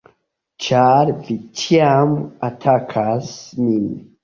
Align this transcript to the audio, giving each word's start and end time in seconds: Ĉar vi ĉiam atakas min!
Ĉar 0.67 1.11
vi 1.27 1.35
ĉiam 1.61 2.17
atakas 2.51 3.31
min! 3.63 3.89